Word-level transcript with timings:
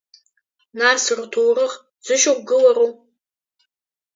Нас 0.79 1.03
рҭоурых 1.17 1.73
зышьақәгылару? 2.05 2.89